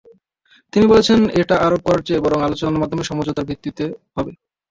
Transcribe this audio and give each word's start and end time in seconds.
তিনি 0.73 0.85
বলেছেন, 0.87 1.19
এটা 1.41 1.55
আরোপ 1.65 1.81
করার 1.85 2.05
চেয়ে 2.07 2.23
বরং 2.25 2.39
আলোচনার 2.41 2.81
মাধ্যমে 2.81 3.03
সমঝোতার 3.03 3.47
ভিত্তিতে 3.49 3.85
হবে। 4.15 4.31